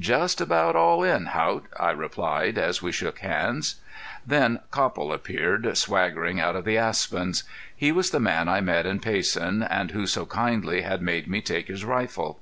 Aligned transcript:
"Just 0.00 0.40
about 0.40 0.74
all 0.74 1.04
in, 1.04 1.26
Haught," 1.26 1.66
I 1.78 1.92
replied, 1.92 2.58
as 2.58 2.82
we 2.82 2.90
shook 2.90 3.20
hands. 3.20 3.76
Then 4.26 4.58
Copple 4.72 5.12
appeared, 5.12 5.76
swaggering 5.78 6.40
out 6.40 6.56
of 6.56 6.64
the 6.64 6.76
aspens. 6.76 7.44
He 7.76 7.92
was 7.92 8.10
the 8.10 8.18
man 8.18 8.48
I 8.48 8.60
met 8.60 8.86
in 8.86 8.98
Payson 8.98 9.62
and 9.62 9.92
who 9.92 10.08
so 10.08 10.26
kindly 10.26 10.82
had 10.82 11.00
made 11.00 11.28
me 11.28 11.40
take 11.40 11.68
his 11.68 11.84
rifle. 11.84 12.40